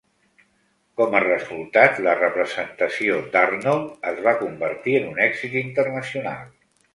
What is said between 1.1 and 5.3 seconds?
a resultat, la representació d'Arnold es va convertir en un